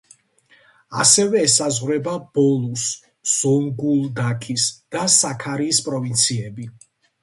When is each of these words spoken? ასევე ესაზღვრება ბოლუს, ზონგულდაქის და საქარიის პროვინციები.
ასევე 1.03 1.43
ესაზღვრება 1.49 2.15
ბოლუს, 2.39 2.87
ზონგულდაქის 3.37 4.69
და 4.97 5.09
საქარიის 5.21 5.87
პროვინციები. 5.91 6.73